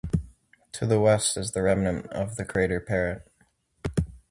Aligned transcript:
To 0.71 0.87
the 0.87 0.99
west 0.99 1.37
is 1.37 1.51
the 1.51 1.61
remnant 1.61 2.07
of 2.07 2.35
the 2.35 2.43
crater 2.43 2.79
Parrot. 2.79 3.31